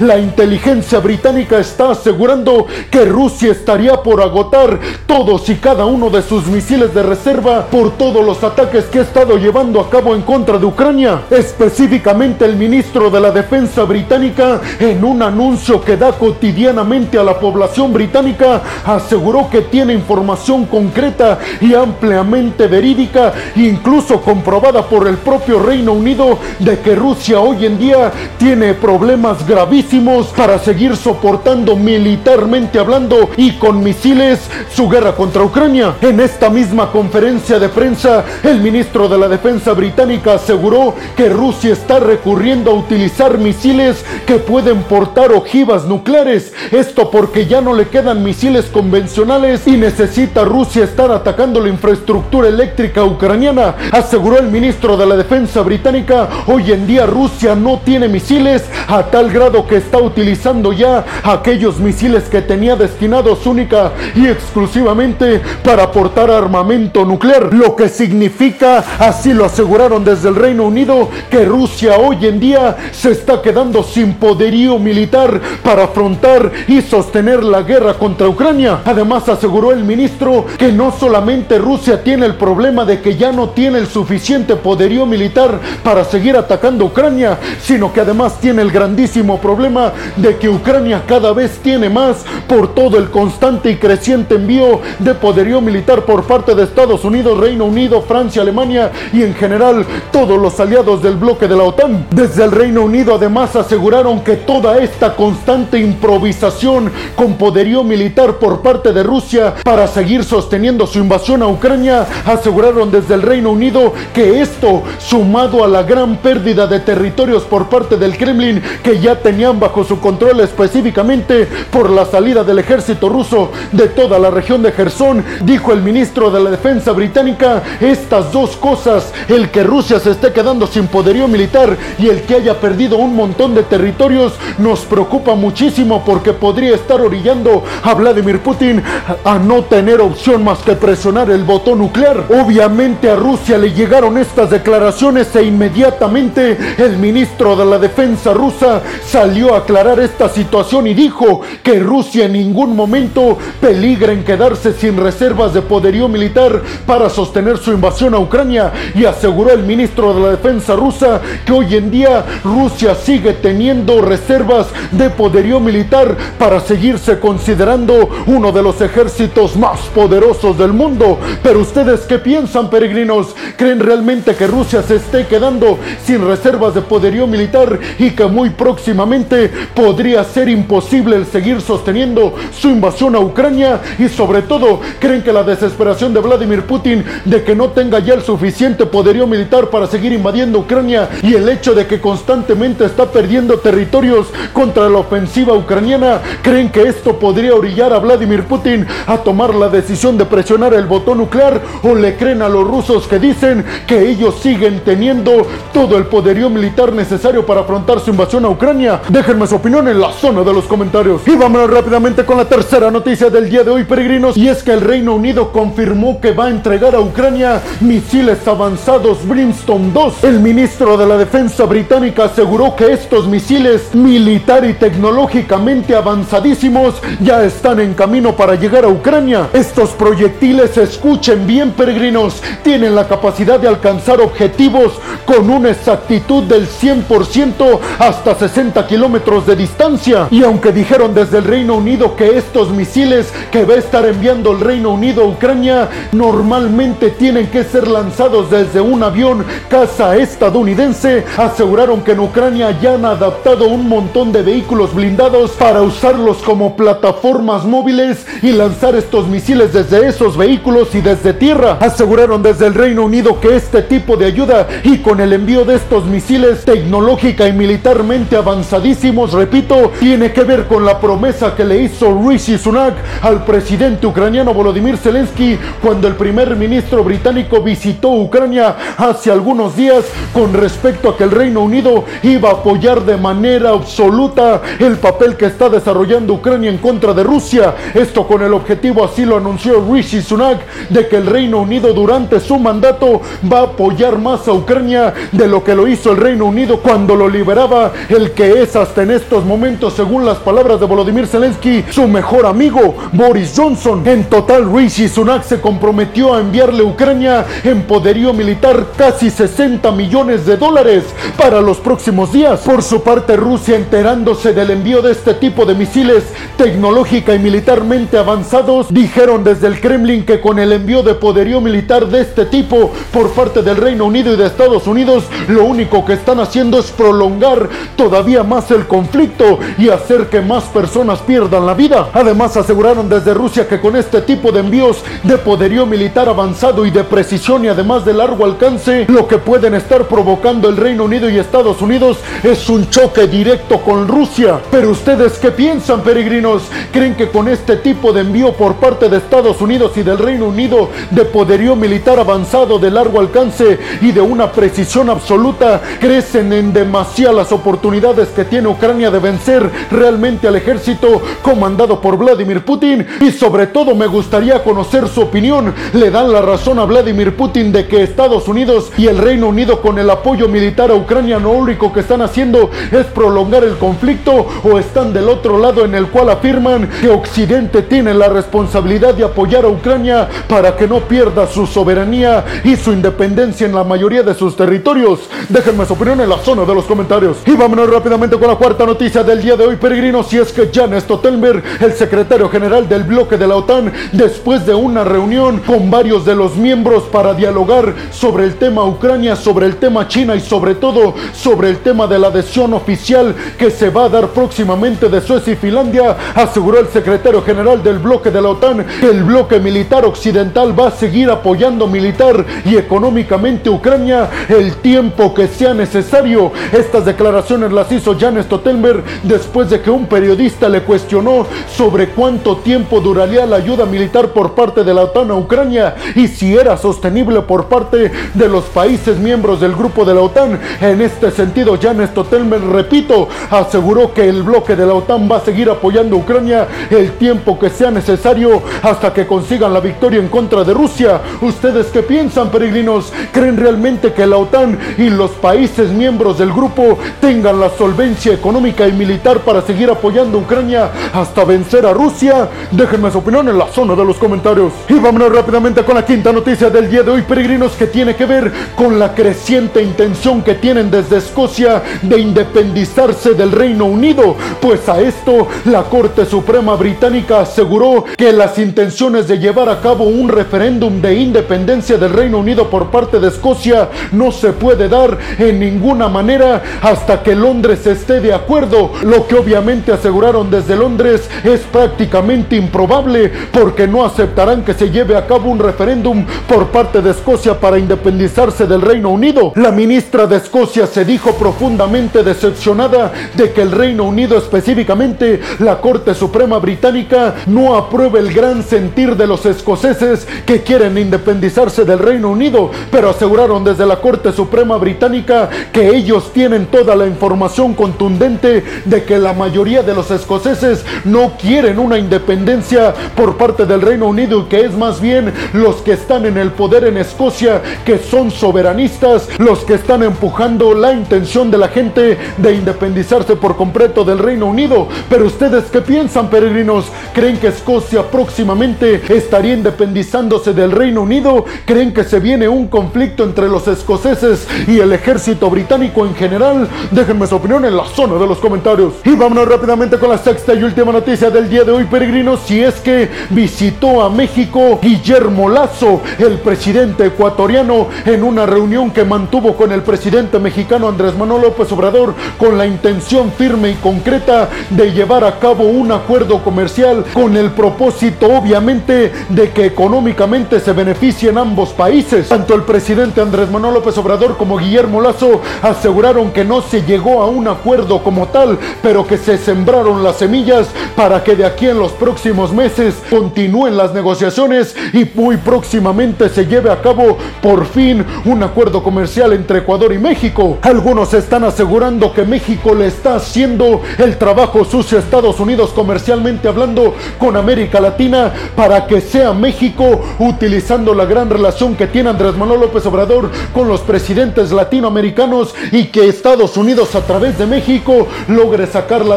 la 0.00 0.18
inteligencia 0.18 0.98
británica 0.98 1.58
está 1.58 1.90
asegurando 1.90 2.66
que 2.90 3.04
Rusia 3.04 3.52
estaría 3.52 4.02
por 4.02 4.20
agotar 4.20 4.78
todos 5.06 5.48
y 5.48 5.56
cada 5.56 5.84
uno 5.84 6.10
de 6.10 6.22
sus 6.22 6.46
misiles 6.46 6.92
de 6.92 7.02
reserva 7.02 7.66
por 7.66 7.92
todos 7.92 8.24
los 8.24 8.42
ataques 8.42 8.86
que 8.86 8.98
ha 8.98 9.02
estado 9.02 9.36
llevando 9.36 9.80
a 9.80 9.88
cabo 9.88 10.14
en 10.14 10.22
contra 10.22 10.58
de 10.58 10.66
Ucrania. 10.66 11.22
Específicamente 11.30 12.44
el 12.44 12.56
ministro 12.56 13.10
de 13.10 13.20
la 13.20 13.30
Defensa 13.30 13.84
británica, 13.84 14.60
en 14.78 15.04
un 15.04 15.22
anuncio 15.22 15.80
que 15.80 15.96
da 15.96 16.12
cotidianamente 16.12 17.18
a 17.18 17.22
la 17.22 17.38
población 17.38 17.92
británica, 17.92 18.62
aseguró 18.84 19.48
que 19.50 19.62
tiene 19.62 19.92
información 19.92 20.66
concreta 20.66 21.38
y 21.60 21.74
ampliamente 21.74 22.66
verídica, 22.66 23.32
incluso 23.56 24.20
comprobada 24.20 24.82
por 24.82 25.06
el 25.06 25.18
propio 25.18 25.62
Reino 25.62 25.92
Unido, 25.92 26.38
de 26.58 26.80
que 26.80 26.94
Rusia 26.94 27.40
hoy 27.40 27.66
en 27.66 27.78
día 27.78 28.10
tiene 28.38 28.74
problemas 28.80 29.46
gravísimos 29.46 30.28
para 30.28 30.58
seguir 30.58 30.96
soportando 30.96 31.76
militarmente 31.76 32.78
hablando 32.78 33.30
y 33.36 33.52
con 33.52 33.82
misiles 33.82 34.40
su 34.74 34.88
guerra 34.88 35.14
contra 35.14 35.42
Ucrania. 35.42 35.94
En 36.00 36.20
esta 36.20 36.50
misma 36.50 36.90
conferencia 36.90 37.58
de 37.58 37.68
prensa, 37.68 38.24
el 38.42 38.60
ministro 38.60 39.08
de 39.08 39.18
la 39.18 39.28
Defensa 39.28 39.72
británica 39.72 40.34
aseguró 40.34 40.94
que 41.16 41.28
Rusia 41.28 41.72
está 41.72 42.00
recurriendo 42.00 42.70
a 42.70 42.74
utilizar 42.74 43.38
misiles 43.38 44.04
que 44.26 44.36
pueden 44.36 44.82
portar 44.84 45.32
ojivas 45.32 45.84
nucleares. 45.84 46.52
Esto 46.70 47.10
porque 47.10 47.46
ya 47.46 47.60
no 47.60 47.74
le 47.74 47.88
quedan 47.88 48.24
misiles 48.24 48.66
convencionales 48.66 49.66
y 49.66 49.76
necesita 49.76 50.44
Rusia 50.44 50.84
estar 50.84 51.10
atacando 51.10 51.60
la 51.60 51.68
infraestructura 51.68 52.48
eléctrica 52.48 53.04
ucraniana, 53.04 53.74
aseguró 53.92 54.38
el 54.38 54.48
ministro 54.48 54.96
de 54.96 55.06
la 55.06 55.16
Defensa 55.16 55.62
británica. 55.62 56.28
Hoy 56.46 56.72
en 56.72 56.86
día 56.86 57.06
Rusia 57.06 57.54
no 57.54 57.80
tiene 57.84 58.08
misiles 58.08 58.59
a 58.88 59.04
tal 59.04 59.30
grado 59.30 59.66
que 59.66 59.76
está 59.76 59.98
utilizando 59.98 60.72
ya 60.72 61.04
aquellos 61.22 61.78
misiles 61.78 62.24
que 62.24 62.42
tenía 62.42 62.76
destinados 62.76 63.46
única 63.46 63.92
y 64.14 64.26
exclusivamente 64.26 65.40
para 65.62 65.90
portar 65.92 66.30
armamento 66.30 67.04
nuclear, 67.04 67.52
lo 67.52 67.76
que 67.76 67.88
significa, 67.88 68.84
así 68.98 69.32
lo 69.32 69.44
aseguraron 69.44 70.04
desde 70.04 70.28
el 70.28 70.36
Reino 70.36 70.64
Unido, 70.64 71.08
que 71.30 71.44
Rusia 71.44 71.98
hoy 71.98 72.26
en 72.26 72.40
día 72.40 72.76
se 72.92 73.12
está 73.12 73.40
quedando 73.42 73.82
sin 73.82 74.14
poderío 74.14 74.78
militar 74.78 75.40
para 75.62 75.84
afrontar 75.84 76.50
y 76.66 76.82
sostener 76.82 77.44
la 77.44 77.62
guerra 77.62 77.94
contra 77.94 78.28
Ucrania. 78.28 78.80
Además 78.84 79.28
aseguró 79.28 79.72
el 79.72 79.84
ministro 79.84 80.46
que 80.58 80.72
no 80.72 80.92
solamente 80.92 81.58
Rusia 81.58 82.02
tiene 82.02 82.26
el 82.26 82.34
problema 82.34 82.84
de 82.84 83.00
que 83.00 83.16
ya 83.16 83.32
no 83.32 83.50
tiene 83.50 83.78
el 83.78 83.86
suficiente 83.86 84.56
poderío 84.56 85.06
militar 85.06 85.60
para 85.82 86.04
seguir 86.04 86.36
atacando 86.36 86.86
Ucrania, 86.86 87.38
sino 87.62 87.92
que 87.92 88.00
además 88.00 88.38
tiene 88.40 88.49
el 88.58 88.70
grandísimo 88.70 89.38
problema 89.38 89.92
de 90.16 90.36
que 90.38 90.48
Ucrania 90.48 91.02
cada 91.06 91.32
vez 91.32 91.58
tiene 91.62 91.88
más 91.88 92.24
por 92.48 92.74
todo 92.74 92.98
el 92.98 93.10
constante 93.10 93.70
y 93.70 93.76
creciente 93.76 94.34
envío 94.34 94.80
de 94.98 95.14
poderío 95.14 95.60
militar 95.60 96.04
por 96.04 96.24
parte 96.24 96.54
de 96.54 96.64
Estados 96.64 97.04
Unidos, 97.04 97.38
Reino 97.38 97.64
Unido, 97.66 98.02
Francia, 98.02 98.42
Alemania 98.42 98.90
y 99.12 99.22
en 99.22 99.34
general 99.34 99.86
todos 100.10 100.40
los 100.40 100.58
aliados 100.58 101.02
del 101.02 101.16
bloque 101.16 101.46
de 101.46 101.56
la 101.56 101.64
OTAN. 101.64 102.06
Desde 102.10 102.44
el 102.44 102.50
Reino 102.50 102.82
Unido 102.82 103.14
además 103.14 103.54
aseguraron 103.54 104.20
que 104.20 104.36
toda 104.36 104.78
esta 104.78 105.14
constante 105.14 105.78
improvisación 105.78 106.90
con 107.14 107.34
poderío 107.34 107.84
militar 107.84 108.38
por 108.38 108.62
parte 108.62 108.92
de 108.92 109.02
Rusia 109.02 109.54
para 109.62 109.86
seguir 109.86 110.24
sosteniendo 110.24 110.86
su 110.86 110.98
invasión 110.98 111.42
a 111.42 111.46
Ucrania, 111.46 112.06
aseguraron 112.24 112.90
desde 112.90 113.14
el 113.14 113.22
Reino 113.22 113.50
Unido 113.50 113.92
que 114.14 114.40
esto, 114.40 114.82
sumado 114.98 115.62
a 115.62 115.68
la 115.68 115.82
gran 115.82 116.16
pérdida 116.16 116.66
de 116.66 116.80
territorios 116.80 117.42
por 117.44 117.68
parte 117.68 117.96
del 117.96 118.16
Kremlin 118.16 118.39
que 118.82 118.98
ya 119.00 119.16
tenían 119.16 119.60
bajo 119.60 119.84
su 119.84 120.00
control 120.00 120.40
específicamente 120.40 121.46
por 121.70 121.90
la 121.90 122.06
salida 122.06 122.42
del 122.42 122.58
ejército 122.58 123.08
ruso 123.08 123.50
de 123.72 123.88
toda 123.88 124.18
la 124.18 124.30
región 124.30 124.62
de 124.62 124.72
Gerson, 124.72 125.24
dijo 125.42 125.72
el 125.72 125.82
ministro 125.82 126.30
de 126.30 126.40
la 126.40 126.50
Defensa 126.50 126.92
británica, 126.92 127.62
estas 127.80 128.32
dos 128.32 128.56
cosas, 128.56 129.12
el 129.28 129.50
que 129.50 129.62
Rusia 129.62 130.00
se 130.00 130.12
esté 130.12 130.32
quedando 130.32 130.66
sin 130.66 130.86
poderío 130.86 131.28
militar 131.28 131.76
y 131.98 132.08
el 132.08 132.22
que 132.22 132.36
haya 132.36 132.58
perdido 132.60 132.96
un 132.96 133.14
montón 133.14 133.54
de 133.54 133.62
territorios, 133.62 134.32
nos 134.58 134.80
preocupa 134.80 135.34
muchísimo 135.34 136.02
porque 136.04 136.32
podría 136.32 136.74
estar 136.74 137.00
orillando 137.00 137.62
a 137.82 137.94
Vladimir 137.94 138.40
Putin 138.40 138.82
a 139.24 139.38
no 139.38 139.64
tener 139.64 140.00
opción 140.00 140.44
más 140.44 140.60
que 140.60 140.72
presionar 140.72 141.30
el 141.30 141.44
botón 141.44 141.78
nuclear. 141.78 142.24
Obviamente 142.30 143.10
a 143.10 143.16
Rusia 143.16 143.58
le 143.58 143.72
llegaron 143.72 144.18
estas 144.18 144.50
declaraciones 144.50 145.34
e 145.36 145.42
inmediatamente 145.42 146.56
el 146.78 146.96
ministro 146.96 147.56
de 147.56 147.64
la 147.64 147.78
Defensa 147.78 148.29
rusa 148.32 148.82
salió 149.06 149.54
a 149.54 149.58
aclarar 149.58 150.00
esta 150.00 150.28
situación 150.28 150.86
y 150.86 150.94
dijo 150.94 151.42
que 151.62 151.78
Rusia 151.78 152.26
en 152.26 152.32
ningún 152.32 152.76
momento 152.76 153.38
peligra 153.60 154.12
en 154.12 154.24
quedarse 154.24 154.72
sin 154.72 154.96
reservas 154.96 155.54
de 155.54 155.62
poderío 155.62 156.08
militar 156.08 156.62
para 156.86 157.10
sostener 157.10 157.58
su 157.58 157.72
invasión 157.72 158.14
a 158.14 158.18
Ucrania 158.18 158.72
y 158.94 159.04
aseguró 159.04 159.52
el 159.52 159.62
ministro 159.62 160.14
de 160.14 160.20
la 160.20 160.30
Defensa 160.30 160.74
rusa 160.74 161.20
que 161.44 161.52
hoy 161.52 161.74
en 161.74 161.90
día 161.90 162.24
Rusia 162.44 162.94
sigue 162.94 163.34
teniendo 163.34 164.00
reservas 164.02 164.68
de 164.92 165.10
poderío 165.10 165.60
militar 165.60 166.16
para 166.38 166.60
seguirse 166.60 167.18
considerando 167.18 168.08
uno 168.26 168.52
de 168.52 168.62
los 168.62 168.80
ejércitos 168.80 169.56
más 169.56 169.80
poderosos 169.94 170.56
del 170.58 170.72
mundo. 170.72 171.18
Pero 171.42 171.60
ustedes 171.60 172.00
qué 172.00 172.18
piensan, 172.18 172.70
peregrinos? 172.70 173.34
¿Creen 173.56 173.80
realmente 173.80 174.34
que 174.34 174.46
Rusia 174.46 174.82
se 174.82 174.96
esté 174.96 175.26
quedando 175.26 175.78
sin 176.04 176.26
reservas 176.26 176.74
de 176.74 176.82
poderío 176.82 177.26
militar 177.26 177.78
y 177.98 178.10
muy 178.26 178.50
próximamente 178.50 179.50
podría 179.74 180.24
ser 180.24 180.48
imposible 180.48 181.16
el 181.16 181.26
seguir 181.26 181.60
sosteniendo 181.60 182.34
su 182.52 182.68
invasión 182.68 183.14
a 183.14 183.20
Ucrania? 183.20 183.80
Y 183.98 184.08
sobre 184.08 184.42
todo, 184.42 184.80
¿creen 184.98 185.22
que 185.22 185.32
la 185.32 185.42
desesperación 185.42 186.12
de 186.14 186.20
Vladimir 186.20 186.62
Putin 186.62 187.04
de 187.24 187.42
que 187.44 187.54
no 187.54 187.70
tenga 187.70 187.98
ya 187.98 188.14
el 188.14 188.22
suficiente 188.22 188.86
poderío 188.86 189.26
militar 189.26 189.70
para 189.70 189.86
seguir 189.86 190.12
invadiendo 190.12 190.58
Ucrania 190.58 191.08
y 191.22 191.34
el 191.34 191.48
hecho 191.48 191.74
de 191.74 191.86
que 191.86 192.00
constantemente 192.00 192.84
está 192.84 193.10
perdiendo 193.10 193.58
territorios 193.58 194.28
contra 194.52 194.88
la 194.88 194.98
ofensiva 194.98 195.54
ucraniana, 195.54 196.20
creen 196.42 196.70
que 196.70 196.82
esto 196.82 197.18
podría 197.18 197.54
orillar 197.54 197.92
a 197.92 197.98
Vladimir 197.98 198.44
Putin 198.44 198.86
a 199.06 199.18
tomar 199.18 199.54
la 199.54 199.68
decisión 199.68 200.16
de 200.18 200.24
presionar 200.24 200.74
el 200.74 200.86
botón 200.86 201.18
nuclear 201.18 201.60
o 201.82 201.94
le 201.94 202.16
creen 202.16 202.42
a 202.42 202.48
los 202.48 202.66
rusos 202.66 203.06
que 203.06 203.18
dicen 203.18 203.64
que 203.86 204.08
ellos 204.08 204.36
siguen 204.40 204.80
teniendo 204.84 205.46
todo 205.72 205.96
el 205.96 206.06
poderío 206.06 206.50
militar 206.50 206.92
necesario 206.92 207.44
para 207.44 207.62
afrontar 207.62 208.00
su 208.00 208.09
invasión 208.10 208.44
a 208.44 208.48
Ucrania? 208.48 209.00
Déjenme 209.08 209.46
su 209.46 209.56
opinión 209.56 209.88
en 209.88 210.00
la 210.00 210.12
zona 210.12 210.42
de 210.42 210.52
los 210.52 210.64
comentarios. 210.64 211.22
Y 211.26 211.34
vámonos 211.36 211.70
rápidamente 211.70 212.24
con 212.24 212.36
la 212.36 212.44
tercera 212.44 212.90
noticia 212.90 213.30
del 213.30 213.48
día 213.48 213.64
de 213.64 213.70
hoy, 213.70 213.84
peregrinos, 213.84 214.36
y 214.36 214.48
es 214.48 214.62
que 214.62 214.72
el 214.72 214.80
Reino 214.80 215.14
Unido 215.14 215.52
confirmó 215.52 216.20
que 216.20 216.32
va 216.32 216.46
a 216.46 216.50
entregar 216.50 216.94
a 216.94 217.00
Ucrania 217.00 217.62
misiles 217.80 218.46
avanzados 218.46 219.26
Brimstone 219.26 219.92
2. 219.92 220.24
El 220.24 220.40
ministro 220.40 220.96
de 220.96 221.06
la 221.06 221.16
Defensa 221.16 221.64
británica 221.64 222.24
aseguró 222.24 222.76
que 222.76 222.92
estos 222.92 223.26
misiles 223.26 223.94
militar 223.94 224.64
y 224.64 224.74
tecnológicamente 224.74 225.94
avanzadísimos 225.94 226.94
ya 227.20 227.44
están 227.44 227.80
en 227.80 227.94
camino 227.94 228.36
para 228.36 228.54
llegar 228.54 228.84
a 228.84 228.88
Ucrania. 228.88 229.48
Estos 229.52 229.90
proyectiles, 229.90 230.76
escuchen 230.76 231.46
bien 231.46 231.72
peregrinos, 231.72 232.42
tienen 232.62 232.94
la 232.94 233.06
capacidad 233.06 233.58
de 233.60 233.68
alcanzar 233.68 234.20
objetivos 234.20 234.92
con 235.24 235.48
una 235.48 235.70
exactitud 235.70 236.42
del 236.44 236.68
100% 236.68 237.78
hasta 238.00 238.34
60 238.34 238.86
kilómetros 238.86 239.46
de 239.46 239.54
distancia. 239.54 240.26
Y 240.30 240.42
aunque 240.42 240.72
dijeron 240.72 241.14
desde 241.14 241.38
el 241.38 241.44
Reino 241.44 241.74
Unido 241.74 242.16
que 242.16 242.38
estos 242.38 242.70
misiles 242.70 243.30
que 243.52 243.66
va 243.66 243.74
a 243.74 243.78
estar 243.78 244.06
enviando 244.06 244.52
el 244.52 244.60
Reino 244.60 244.90
Unido 244.90 245.22
a 245.22 245.26
Ucrania 245.26 245.88
normalmente 246.12 247.10
tienen 247.10 247.48
que 247.48 247.62
ser 247.62 247.86
lanzados 247.86 248.50
desde 248.50 248.80
un 248.80 249.02
avión 249.02 249.44
caza 249.68 250.16
estadounidense, 250.16 251.24
aseguraron 251.36 252.02
que 252.02 252.12
en 252.12 252.20
Ucrania 252.20 252.78
ya 252.80 252.94
han 252.94 253.04
adaptado 253.04 253.68
un 253.68 253.86
montón 253.86 254.32
de 254.32 254.42
vehículos 254.42 254.94
blindados 254.94 255.50
para 255.52 255.82
usarlos 255.82 256.38
como 256.38 256.76
plataformas 256.76 257.64
móviles 257.64 258.26
y 258.42 258.52
lanzar 258.52 258.96
estos 258.96 259.28
misiles 259.28 259.74
desde 259.74 260.08
esos 260.08 260.38
vehículos 260.38 260.94
y 260.94 261.02
desde 261.02 261.34
tierra. 261.34 261.76
Aseguraron 261.80 262.42
desde 262.42 262.66
el 262.66 262.74
Reino 262.74 263.04
Unido 263.04 263.38
que 263.40 263.56
este 263.56 263.82
tipo 263.82 264.16
de 264.16 264.24
ayuda 264.24 264.66
y 264.84 264.98
con 264.98 265.20
el 265.20 265.34
envío 265.34 265.66
de 265.66 265.74
estos 265.76 266.06
misiles 266.06 266.64
tecnológica 266.64 267.46
y 267.46 267.52
militarmente 267.90 268.36
avanzadísimos, 268.36 269.32
repito, 269.32 269.90
tiene 269.98 270.32
que 270.32 270.44
ver 270.44 270.68
con 270.68 270.84
la 270.84 271.00
promesa 271.00 271.56
que 271.56 271.64
le 271.64 271.82
hizo 271.82 272.16
Rishi 272.24 272.56
Sunak 272.56 272.94
al 273.20 273.44
presidente 273.44 274.06
ucraniano 274.06 274.54
Volodymyr 274.54 274.96
Zelensky 274.96 275.58
cuando 275.82 276.06
el 276.06 276.14
primer 276.14 276.54
ministro 276.54 277.02
británico 277.02 277.60
visitó 277.60 278.10
Ucrania 278.10 278.76
hace 278.96 279.32
algunos 279.32 279.74
días 279.74 280.04
con 280.32 280.52
respecto 280.52 281.08
a 281.08 281.16
que 281.16 281.24
el 281.24 281.32
Reino 281.32 281.62
Unido 281.62 282.04
iba 282.22 282.50
a 282.50 282.52
apoyar 282.52 283.04
de 283.04 283.16
manera 283.16 283.70
absoluta 283.70 284.62
el 284.78 284.96
papel 284.98 285.36
que 285.36 285.46
está 285.46 285.68
desarrollando 285.68 286.34
Ucrania 286.34 286.70
en 286.70 286.78
contra 286.78 287.12
de 287.12 287.24
Rusia. 287.24 287.74
Esto 287.92 288.24
con 288.24 288.42
el 288.42 288.54
objetivo, 288.54 289.04
así 289.04 289.24
lo 289.24 289.36
anunció 289.36 289.84
Rishi 289.92 290.22
Sunak, 290.22 290.60
de 290.90 291.08
que 291.08 291.16
el 291.16 291.26
Reino 291.26 291.58
Unido 291.58 291.92
durante 291.92 292.38
su 292.38 292.56
mandato 292.56 293.20
va 293.52 293.60
a 293.60 293.64
apoyar 293.64 294.16
más 294.16 294.46
a 294.46 294.52
Ucrania 294.52 295.12
de 295.32 295.48
lo 295.48 295.64
que 295.64 295.74
lo 295.74 295.88
hizo 295.88 296.12
el 296.12 296.18
Reino 296.18 296.44
Unido 296.44 296.78
cuando 296.78 297.16
lo 297.16 297.28
liberaba 297.28 297.69
el 298.08 298.32
que 298.32 298.62
es 298.62 298.74
hasta 298.74 299.02
en 299.02 299.12
estos 299.12 299.44
momentos, 299.44 299.94
según 299.94 300.24
las 300.26 300.38
palabras 300.38 300.80
de 300.80 300.86
Volodymyr 300.86 301.26
Zelensky, 301.26 301.84
su 301.90 302.08
mejor 302.08 302.46
amigo 302.46 302.96
Boris 303.12 303.52
Johnson. 303.56 304.02
En 304.06 304.24
total, 304.24 304.72
Rishi 304.72 305.08
Sunak 305.08 305.44
se 305.44 305.60
comprometió 305.60 306.34
a 306.34 306.40
enviarle 306.40 306.82
a 306.82 306.86
Ucrania 306.86 307.46
en 307.62 307.82
poderío 307.82 308.32
militar 308.32 308.86
casi 308.96 309.30
60 309.30 309.92
millones 309.92 310.46
de 310.46 310.56
dólares 310.56 311.04
para 311.36 311.60
los 311.60 311.78
próximos 311.78 312.32
días. 312.32 312.60
Por 312.60 312.82
su 312.82 313.02
parte, 313.02 313.36
Rusia 313.36 313.76
enterándose 313.76 314.52
del 314.52 314.70
envío 314.70 315.00
de 315.02 315.12
este 315.12 315.34
tipo 315.34 315.64
de 315.64 315.74
misiles 315.74 316.24
tecnológica 316.56 317.34
y 317.34 317.38
militarmente 317.38 318.18
avanzados, 318.18 318.88
dijeron 318.90 319.44
desde 319.44 319.68
el 319.68 319.80
Kremlin 319.80 320.24
que 320.24 320.40
con 320.40 320.58
el 320.58 320.72
envío 320.72 321.02
de 321.02 321.14
poderío 321.14 321.60
militar 321.60 322.06
de 322.08 322.22
este 322.22 322.46
tipo 322.46 322.90
por 323.12 323.30
parte 323.30 323.62
del 323.62 323.76
Reino 323.76 324.06
Unido 324.06 324.34
y 324.34 324.36
de 324.36 324.46
Estados 324.46 324.86
Unidos, 324.86 325.24
lo 325.48 325.64
único 325.64 326.04
que 326.04 326.14
están 326.14 326.40
haciendo 326.40 326.78
es 326.78 326.90
prolongar 326.90 327.59
todavía 327.96 328.42
más 328.42 328.70
el 328.70 328.86
conflicto 328.86 329.58
y 329.78 329.88
hacer 329.88 330.28
que 330.28 330.40
más 330.40 330.64
personas 330.64 331.20
pierdan 331.20 331.66
la 331.66 331.74
vida. 331.74 332.08
Además, 332.12 332.56
aseguraron 332.56 333.08
desde 333.08 333.34
Rusia 333.34 333.68
que 333.68 333.80
con 333.80 333.96
este 333.96 334.20
tipo 334.22 334.52
de 334.52 334.60
envíos 334.60 335.02
de 335.22 335.38
poderío 335.38 335.86
militar 335.86 336.28
avanzado 336.28 336.86
y 336.86 336.90
de 336.90 337.04
precisión 337.04 337.64
y 337.64 337.68
además 337.68 338.04
de 338.04 338.14
largo 338.14 338.44
alcance, 338.44 339.06
lo 339.08 339.26
que 339.26 339.38
pueden 339.38 339.74
estar 339.74 340.04
provocando 340.04 340.68
el 340.68 340.76
Reino 340.76 341.04
Unido 341.04 341.28
y 341.28 341.38
Estados 341.38 341.82
Unidos 341.82 342.18
es 342.42 342.68
un 342.68 342.88
choque 342.90 343.26
directo 343.26 343.80
con 343.80 344.08
Rusia. 344.08 344.60
Pero 344.70 344.90
ustedes 344.90 345.38
qué 345.38 345.50
piensan, 345.50 346.02
peregrinos? 346.02 346.62
¿Creen 346.92 347.14
que 347.14 347.28
con 347.28 347.48
este 347.48 347.76
tipo 347.76 348.12
de 348.12 348.20
envío 348.20 348.52
por 348.52 348.76
parte 348.76 349.08
de 349.08 349.18
Estados 349.18 349.60
Unidos 349.60 349.92
y 349.96 350.02
del 350.02 350.18
Reino 350.18 350.46
Unido 350.46 350.90
de 351.10 351.24
poderío 351.24 351.76
militar 351.76 352.18
avanzado 352.18 352.78
de 352.78 352.90
largo 352.90 353.20
alcance 353.20 353.78
y 354.00 354.12
de 354.12 354.20
una 354.20 354.52
precisión 354.52 355.10
absoluta 355.10 355.80
crecen 356.00 356.52
en 356.52 356.72
demasiadas 356.72 357.49
oportunidades 357.52 358.28
que 358.28 358.44
tiene 358.44 358.68
Ucrania 358.68 359.10
de 359.10 359.18
vencer 359.18 359.70
realmente 359.90 360.48
al 360.48 360.56
ejército 360.56 361.22
comandado 361.42 362.00
por 362.00 362.16
Vladimir 362.16 362.64
Putin? 362.64 363.06
Y 363.20 363.30
sobre 363.30 363.66
todo 363.66 363.94
me 363.94 364.06
gustaría 364.06 364.62
conocer 364.62 365.08
su 365.08 365.22
opinión. 365.22 365.74
¿Le 365.92 366.10
dan 366.10 366.32
la 366.32 366.42
razón 366.42 366.78
a 366.78 366.84
Vladimir 366.84 367.36
Putin 367.36 367.72
de 367.72 367.86
que 367.86 368.02
Estados 368.02 368.48
Unidos 368.48 368.90
y 368.96 369.06
el 369.06 369.18
Reino 369.18 369.48
Unido 369.48 369.80
con 369.80 369.98
el 369.98 370.10
apoyo 370.10 370.48
militar 370.48 370.90
a 370.90 370.94
Ucrania 370.94 371.38
lo 371.38 371.50
único 371.50 371.92
que 371.92 372.00
están 372.00 372.22
haciendo 372.22 372.70
es 372.90 373.06
prolongar 373.06 373.64
el 373.64 373.76
conflicto 373.76 374.46
o 374.62 374.78
están 374.78 375.12
del 375.12 375.28
otro 375.28 375.58
lado 375.58 375.84
en 375.84 375.94
el 375.94 376.08
cual 376.08 376.30
afirman 376.30 376.88
que 377.00 377.08
Occidente 377.08 377.82
tiene 377.82 378.14
la 378.14 378.28
responsabilidad 378.28 379.14
de 379.14 379.24
apoyar 379.24 379.64
a 379.64 379.68
Ucrania 379.68 380.28
para 380.48 380.76
que 380.76 380.86
no 380.86 381.00
pierda 381.00 381.46
su 381.46 381.66
soberanía 381.66 382.44
y 382.64 382.76
su 382.76 382.92
independencia 382.92 383.66
en 383.66 383.74
la 383.74 383.84
mayoría 383.84 384.22
de 384.22 384.34
sus 384.34 384.56
territorios? 384.56 385.20
Déjenme 385.48 385.86
su 385.86 385.94
opinión 385.94 386.20
en 386.20 386.28
la 386.28 386.38
zona 386.38 386.64
de 386.64 386.74
los 386.74 386.84
comentarios. 386.84 387.38
Y 387.46 387.52
vámonos 387.56 387.88
rápidamente 387.88 388.38
con 388.38 388.48
la 388.48 388.56
cuarta 388.56 388.84
noticia 388.84 389.24
del 389.24 389.40
día 389.40 389.56
de 389.56 389.64
hoy, 389.64 389.76
peregrinos, 389.76 390.28
si 390.28 390.36
es 390.36 390.52
que 390.52 390.70
Jan 390.72 390.98
Stoltenberg, 391.00 391.62
el 391.80 391.94
secretario 391.94 392.50
general 392.50 392.86
del 392.86 393.04
bloque 393.04 393.38
de 393.38 393.46
la 393.46 393.56
OTAN, 393.56 393.90
después 394.12 394.66
de 394.66 394.74
una 394.74 395.04
reunión 395.04 395.58
con 395.60 395.90
varios 395.90 396.26
de 396.26 396.36
los 396.36 396.56
miembros 396.56 397.04
para 397.04 397.32
dialogar 397.32 397.94
sobre 398.12 398.44
el 398.44 398.56
tema 398.56 398.84
Ucrania, 398.84 399.36
sobre 399.36 399.64
el 399.66 399.76
tema 399.76 400.06
China 400.06 400.36
y 400.36 400.40
sobre 400.40 400.74
todo 400.74 401.14
sobre 401.32 401.70
el 401.70 401.78
tema 401.78 402.06
de 402.06 402.18
la 402.18 402.26
adhesión 402.26 402.74
oficial 402.74 403.34
que 403.58 403.70
se 403.70 403.88
va 403.88 404.04
a 404.04 404.08
dar 404.10 404.28
próximamente 404.28 405.08
de 405.08 405.22
Suecia 405.22 405.54
y 405.54 405.56
Finlandia, 405.56 406.16
aseguró 406.34 406.78
el 406.78 406.88
secretario 406.88 407.42
general 407.42 407.82
del 407.82 407.98
bloque 407.98 408.30
de 408.30 408.42
la 408.42 408.50
OTAN 408.50 408.86
que 409.00 409.06
el 409.06 409.24
bloque 409.24 409.58
militar 409.58 410.04
occidental 410.04 410.78
va 410.78 410.88
a 410.88 410.92
seguir 410.92 411.30
apoyando 411.30 411.86
militar 411.86 412.44
y 412.66 412.76
económicamente 412.76 413.70
Ucrania 413.70 414.28
el 414.48 414.76
tiempo 414.76 415.32
que 415.32 415.48
sea 415.48 415.72
necesario. 415.72 416.52
Estas 416.72 417.06
declaraciones 417.06 417.29
las 417.32 417.92
hizo 417.92 418.18
Jan 418.18 418.42
Stoltenberg 418.42 419.04
después 419.22 419.70
de 419.70 419.80
que 419.80 419.90
un 419.90 420.06
periodista 420.06 420.68
le 420.68 420.82
cuestionó 420.82 421.46
sobre 421.76 422.08
cuánto 422.08 422.56
tiempo 422.58 423.00
duraría 423.00 423.46
la 423.46 423.56
ayuda 423.56 423.86
militar 423.86 424.28
por 424.28 424.54
parte 424.54 424.84
de 424.84 424.94
la 424.94 425.02
OTAN 425.02 425.30
a 425.30 425.34
Ucrania 425.34 425.94
y 426.14 426.26
si 426.28 426.56
era 426.56 426.76
sostenible 426.76 427.42
por 427.42 427.66
parte 427.66 428.10
de 428.34 428.48
los 428.48 428.64
países 428.64 429.18
miembros 429.18 429.60
del 429.60 429.74
grupo 429.74 430.04
de 430.04 430.14
la 430.14 430.22
OTAN. 430.22 430.58
En 430.80 431.00
este 431.00 431.30
sentido, 431.30 431.78
Jan 431.80 432.06
Stoltenberg, 432.06 432.64
repito, 432.64 433.28
aseguró 433.50 434.12
que 434.12 434.28
el 434.28 434.42
bloque 434.42 434.74
de 434.74 434.86
la 434.86 434.94
OTAN 434.94 435.28
va 435.30 435.36
a 435.36 435.44
seguir 435.44 435.70
apoyando 435.70 436.16
a 436.16 436.18
Ucrania 436.18 436.68
el 436.90 437.12
tiempo 437.12 437.58
que 437.58 437.70
sea 437.70 437.90
necesario 437.90 438.62
hasta 438.82 439.12
que 439.12 439.26
consigan 439.26 439.72
la 439.72 439.80
victoria 439.80 440.20
en 440.20 440.28
contra 440.28 440.64
de 440.64 440.74
Rusia. 440.74 441.20
¿Ustedes 441.40 441.86
qué 441.86 442.02
piensan, 442.02 442.50
peregrinos? 442.50 443.12
¿Creen 443.32 443.56
realmente 443.56 444.12
que 444.12 444.26
la 444.26 444.36
OTAN 444.36 444.78
y 444.98 445.10
los 445.10 445.30
países 445.32 445.90
miembros 445.90 446.38
del 446.38 446.52
grupo 446.52 446.98
tengan 447.20 447.60
la 447.60 447.70
solvencia 447.70 448.32
económica 448.32 448.88
y 448.88 448.92
militar 448.92 449.40
para 449.40 449.62
seguir 449.62 449.90
apoyando 449.90 450.38
a 450.38 450.40
Ucrania 450.40 450.90
hasta 451.12 451.44
vencer 451.44 451.86
a 451.86 451.92
Rusia? 451.92 452.48
Déjenme 452.70 453.10
su 453.10 453.18
opinión 453.18 453.48
en 453.48 453.58
la 453.58 453.68
zona 453.68 453.94
de 453.94 454.04
los 454.04 454.16
comentarios. 454.16 454.72
Y 454.88 454.94
vámonos 454.94 455.32
rápidamente 455.32 455.84
con 455.84 455.94
la 455.94 456.04
quinta 456.04 456.32
noticia 456.32 456.70
del 456.70 456.90
día 456.90 457.02
de 457.02 457.10
hoy, 457.10 457.22
peregrinos, 457.22 457.72
que 457.72 457.86
tiene 457.86 458.16
que 458.16 458.26
ver 458.26 458.52
con 458.76 458.98
la 458.98 459.14
creciente 459.14 459.82
intención 459.82 460.42
que 460.42 460.54
tienen 460.54 460.90
desde 460.90 461.18
Escocia 461.18 461.82
de 462.02 462.18
independizarse 462.18 463.34
del 463.34 463.52
Reino 463.52 463.84
Unido. 463.84 464.36
Pues 464.60 464.88
a 464.88 465.00
esto 465.00 465.48
la 465.66 465.82
Corte 465.84 466.24
Suprema 466.26 466.74
Británica 466.74 467.40
aseguró 467.40 468.04
que 468.16 468.32
las 468.32 468.58
intenciones 468.58 469.28
de 469.28 469.38
llevar 469.38 469.68
a 469.68 469.80
cabo 469.80 470.04
un 470.04 470.28
referéndum 470.28 471.00
de 471.00 471.14
independencia 471.14 471.98
del 471.98 472.12
Reino 472.12 472.38
Unido 472.38 472.70
por 472.70 472.90
parte 472.90 473.20
de 473.20 473.28
Escocia 473.28 473.88
no 474.12 474.32
se 474.32 474.52
puede 474.52 474.88
dar 474.88 475.18
en 475.38 475.60
ninguna 475.60 476.08
manera 476.08 476.62
hasta 476.82 477.09
que 477.18 477.34
Londres 477.34 477.86
esté 477.86 478.20
de 478.20 478.32
acuerdo, 478.32 478.92
lo 479.02 479.26
que 479.26 479.34
obviamente 479.34 479.92
aseguraron 479.92 480.50
desde 480.50 480.76
Londres 480.76 481.28
es 481.44 481.60
prácticamente 481.60 482.56
improbable 482.56 483.30
porque 483.52 483.86
no 483.86 484.04
aceptarán 484.04 484.64
que 484.64 484.74
se 484.74 484.90
lleve 484.90 485.16
a 485.16 485.26
cabo 485.26 485.50
un 485.50 485.58
referéndum 485.58 486.24
por 486.48 486.68
parte 486.68 487.02
de 487.02 487.10
Escocia 487.10 487.58
para 487.58 487.78
independizarse 487.78 488.66
del 488.66 488.82
Reino 488.82 489.10
Unido. 489.10 489.52
La 489.56 489.72
ministra 489.72 490.26
de 490.26 490.36
Escocia 490.36 490.86
se 490.86 491.04
dijo 491.04 491.34
profundamente 491.34 492.22
decepcionada 492.22 493.12
de 493.34 493.52
que 493.52 493.62
el 493.62 493.72
Reino 493.72 494.04
Unido, 494.04 494.38
específicamente 494.38 495.40
la 495.58 495.80
Corte 495.80 496.14
Suprema 496.14 496.58
Británica, 496.58 497.34
no 497.46 497.76
apruebe 497.76 498.20
el 498.20 498.32
gran 498.32 498.62
sentir 498.62 499.16
de 499.16 499.26
los 499.26 499.44
escoceses 499.46 500.26
que 500.46 500.62
quieren 500.62 500.96
independizarse 500.96 501.84
del 501.84 501.98
Reino 501.98 502.30
Unido, 502.30 502.70
pero 502.90 503.10
aseguraron 503.10 503.64
desde 503.64 503.86
la 503.86 504.00
Corte 504.00 504.32
Suprema 504.32 504.76
Británica 504.76 505.48
que 505.72 505.88
ellos 505.88 506.32
tienen 506.32 506.66
toda 506.66 506.94
la 506.94 506.99
información 507.06 507.74
contundente 507.74 508.64
de 508.84 509.04
que 509.04 509.18
la 509.18 509.32
mayoría 509.32 509.82
de 509.82 509.94
los 509.94 510.10
escoceses 510.10 510.84
no 511.04 511.32
quieren 511.38 511.78
una 511.78 511.98
independencia 511.98 512.94
por 513.16 513.36
parte 513.36 513.66
del 513.66 513.80
Reino 513.80 514.06
Unido 514.06 514.40
y 514.40 514.44
que 514.44 514.64
es 514.64 514.76
más 514.76 515.00
bien 515.00 515.32
los 515.52 515.76
que 515.76 515.92
están 515.92 516.26
en 516.26 516.36
el 516.36 516.52
poder 516.52 516.84
en 516.84 516.96
Escocia 516.96 517.62
que 517.84 517.98
son 517.98 518.30
soberanistas, 518.30 519.28
los 519.38 519.60
que 519.60 519.74
están 519.74 520.02
empujando 520.02 520.74
la 520.74 520.92
intención 520.92 521.50
de 521.50 521.58
la 521.58 521.68
gente 521.68 522.18
de 522.36 522.54
independizarse 522.54 523.36
por 523.36 523.56
completo 523.56 524.04
del 524.04 524.18
Reino 524.18 524.46
Unido. 524.46 524.88
Pero 525.08 525.26
ustedes 525.26 525.64
qué 525.66 525.80
piensan, 525.80 526.28
peregrinos? 526.28 526.86
¿Creen 527.14 527.38
que 527.38 527.48
Escocia 527.48 528.02
próximamente 528.10 529.02
estaría 529.08 529.54
independizándose 529.54 530.52
del 530.52 530.72
Reino 530.72 531.02
Unido? 531.02 531.44
¿Creen 531.64 531.92
que 531.92 532.04
se 532.04 532.20
viene 532.20 532.48
un 532.48 532.68
conflicto 532.68 533.24
entre 533.24 533.48
los 533.48 533.66
escoceses 533.68 534.46
y 534.66 534.78
el 534.78 534.92
ejército 534.92 535.50
británico 535.50 536.06
en 536.06 536.14
general? 536.14 536.68
Déjenme 536.90 537.26
su 537.26 537.36
opinión 537.36 537.64
en 537.64 537.76
la 537.76 537.84
zona 537.84 538.14
de 538.14 538.26
los 538.26 538.38
comentarios. 538.38 538.94
Y 539.04 539.14
vámonos 539.14 539.46
rápidamente 539.46 539.96
con 539.96 540.10
la 540.10 540.18
sexta 540.18 540.54
y 540.54 540.64
última 540.64 540.90
noticia 540.90 541.30
del 541.30 541.48
día 541.48 541.62
de 541.62 541.70
hoy, 541.70 541.84
peregrinos. 541.84 542.40
Si 542.44 542.60
es 542.60 542.74
que 542.80 543.08
visitó 543.30 544.02
a 544.02 544.10
México 544.10 544.80
Guillermo 544.82 545.48
Lazo, 545.48 546.00
el 546.18 546.40
presidente 546.40 547.06
ecuatoriano, 547.06 547.86
en 548.04 548.24
una 548.24 548.44
reunión 548.44 548.90
que 548.90 549.04
mantuvo 549.04 549.54
con 549.54 549.70
el 549.70 549.82
presidente 549.82 550.40
mexicano 550.40 550.88
Andrés 550.88 551.16
Manuel 551.16 551.42
López 551.42 551.70
Obrador 551.70 552.14
con 552.38 552.58
la 552.58 552.66
intención 552.66 553.30
firme 553.32 553.70
y 553.70 553.74
concreta 553.74 554.48
de 554.70 554.92
llevar 554.92 555.22
a 555.22 555.38
cabo 555.38 555.64
un 555.64 555.92
acuerdo 555.92 556.42
comercial 556.42 557.04
con 557.12 557.36
el 557.36 557.50
propósito 557.50 558.26
obviamente 558.26 559.12
de 559.28 559.50
que 559.50 559.66
económicamente 559.66 560.58
se 560.58 560.72
beneficien 560.72 561.38
ambos 561.38 561.70
países. 561.70 562.28
Tanto 562.28 562.54
el 562.54 562.62
presidente 562.62 563.20
Andrés 563.20 563.50
Manuel 563.50 563.74
López 563.74 563.96
Obrador 563.98 564.36
como 564.36 564.58
Guillermo 564.58 565.00
Lazo 565.00 565.40
aseguraron 565.62 566.32
que 566.32 566.44
no 566.44 566.62
se 566.70 566.82
llegó 566.82 567.22
a 567.22 567.26
un 567.26 567.48
acuerdo 567.48 568.02
como 568.02 568.28
tal, 568.28 568.56
pero 568.80 569.04
que 569.04 569.18
se 569.18 569.36
sembraron 569.36 570.04
las 570.04 570.16
semillas 570.16 570.68
para 570.94 571.24
que 571.24 571.34
de 571.34 571.44
aquí 571.44 571.66
en 571.66 571.80
los 571.80 571.90
próximos 571.92 572.52
meses 572.52 572.94
continúen 573.10 573.76
las 573.76 573.92
negociaciones 573.92 574.76
y 574.92 575.04
muy 575.18 575.36
próximamente 575.36 576.28
se 576.28 576.46
lleve 576.46 576.70
a 576.70 576.80
cabo 576.80 577.18
por 577.42 577.66
fin 577.66 578.04
un 578.24 578.42
acuerdo 578.44 578.84
comercial 578.84 579.32
entre 579.32 579.58
Ecuador 579.58 579.92
y 579.92 579.98
México. 579.98 580.58
Algunos 580.62 581.12
están 581.12 581.42
asegurando 581.42 582.12
que 582.12 582.22
México 582.22 582.72
le 582.74 582.86
está 582.86 583.16
haciendo 583.16 583.82
el 583.98 584.16
trabajo 584.16 584.64
sucio 584.64 584.96
a 584.96 585.00
Estados 585.00 585.40
Unidos 585.40 585.70
comercialmente 585.74 586.46
hablando 586.46 586.94
con 587.18 587.36
América 587.36 587.80
Latina 587.80 588.32
para 588.54 588.86
que 588.86 589.00
sea 589.00 589.32
México 589.32 590.02
utilizando 590.20 590.94
la 590.94 591.04
gran 591.04 591.30
relación 591.30 591.74
que 591.74 591.88
tiene 591.88 592.10
Andrés 592.10 592.36
Manuel 592.36 592.60
López 592.60 592.86
Obrador 592.86 593.28
con 593.52 593.66
los 593.66 593.80
presidentes 593.80 594.52
latinoamericanos 594.52 595.54
y 595.72 595.86
que 595.86 596.08
Estados 596.08 596.56
Unidos 596.56 596.59
a 596.60 597.00
través 597.00 597.38
de 597.38 597.46
México 597.46 598.06
logre 598.28 598.66
sacar 598.66 599.04
la 599.06 599.16